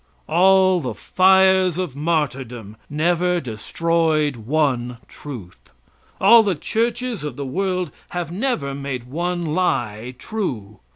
[0.27, 5.73] All the fires of martyrdom never destroyed one truth;
[6.19, 10.79] all the churches of the world have never made one lie true.